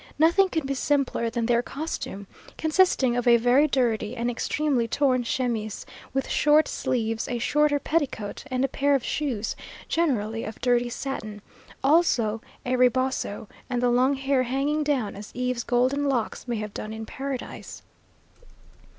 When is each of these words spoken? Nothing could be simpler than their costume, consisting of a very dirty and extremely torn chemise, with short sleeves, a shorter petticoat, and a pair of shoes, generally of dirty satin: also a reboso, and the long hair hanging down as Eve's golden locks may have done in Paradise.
Nothing 0.17 0.49
could 0.49 0.65
be 0.65 0.73
simpler 0.73 1.29
than 1.29 1.45
their 1.45 1.61
costume, 1.61 2.25
consisting 2.57 3.15
of 3.15 3.27
a 3.27 3.37
very 3.37 3.67
dirty 3.67 4.15
and 4.15 4.31
extremely 4.31 4.87
torn 4.87 5.23
chemise, 5.23 5.85
with 6.11 6.27
short 6.27 6.67
sleeves, 6.67 7.27
a 7.27 7.37
shorter 7.37 7.77
petticoat, 7.77 8.43
and 8.49 8.65
a 8.65 8.67
pair 8.67 8.95
of 8.95 9.03
shoes, 9.03 9.55
generally 9.87 10.43
of 10.43 10.59
dirty 10.59 10.89
satin: 10.89 11.39
also 11.83 12.41
a 12.65 12.75
reboso, 12.77 13.47
and 13.69 13.79
the 13.79 13.91
long 13.91 14.15
hair 14.15 14.41
hanging 14.41 14.83
down 14.83 15.15
as 15.15 15.29
Eve's 15.35 15.63
golden 15.63 16.05
locks 16.09 16.47
may 16.47 16.55
have 16.55 16.73
done 16.73 16.93
in 16.93 17.05
Paradise. 17.05 17.83